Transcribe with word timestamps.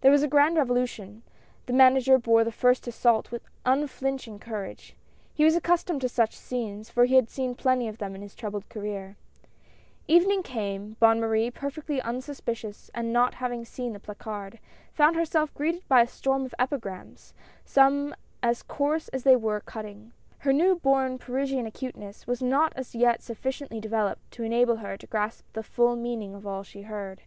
There 0.00 0.10
was 0.10 0.22
a 0.22 0.28
grand 0.28 0.56
revolution; 0.56 1.22
the 1.66 1.74
Manager 1.74 2.16
bore 2.18 2.42
the 2.42 2.50
first 2.50 2.86
assault 2.88 3.30
with 3.30 3.46
unflinching 3.66 4.38
courage; 4.38 4.96
he 5.34 5.44
Avas 5.44 5.60
accus 5.60 5.84
tomed 5.84 6.00
to 6.00 6.08
such 6.08 6.34
scenes, 6.38 6.88
for 6.88 7.04
he 7.04 7.16
had 7.16 7.28
seen 7.28 7.54
plenty 7.54 7.86
of 7.86 7.98
them 7.98 8.14
in 8.14 8.22
his 8.22 8.34
troubled 8.34 8.66
career. 8.70 9.18
WARS 10.08 10.22
AND 10.22 10.22
RUMORS 10.22 10.24
OF 10.48 10.54
WARS. 10.54 10.54
155 10.54 10.60
Evening 10.62 10.90
came; 10.90 10.96
Bonne 10.98 11.20
Marie, 11.20 11.50
perfectly 11.50 12.00
unsuspicious 12.00 12.90
and 12.94 13.12
not 13.12 13.34
having 13.34 13.66
seen 13.66 13.92
the 13.92 14.00
placard, 14.00 14.58
found 14.94 15.16
herself 15.16 15.52
greeted 15.52 15.86
by 15.86 16.00
a 16.00 16.06
storm 16.06 16.46
of 16.46 16.54
epigrams, 16.58 17.34
some 17.66 18.14
as 18.42 18.62
coarse 18.62 19.08
as 19.08 19.24
they 19.24 19.36
were 19.36 19.60
cutting. 19.60 20.12
Her 20.38 20.52
new 20.54 20.76
born 20.76 21.18
Parisian 21.18 21.66
acuteness 21.66 22.26
was 22.26 22.40
not 22.40 22.72
as 22.74 22.94
yet 22.94 23.20
sufficiently 23.22 23.80
developed 23.80 24.30
to 24.30 24.44
enable 24.44 24.76
her 24.76 24.96
to 24.96 25.06
grasp 25.06 25.44
the 25.52 25.62
full 25.62 25.94
meaning 25.94 26.34
of 26.34 26.46
all 26.46 26.62
she 26.62 26.80
heard. 26.84 27.20